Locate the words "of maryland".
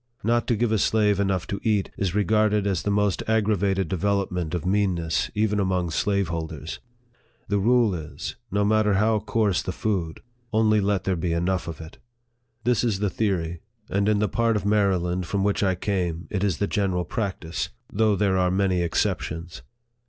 14.55-15.27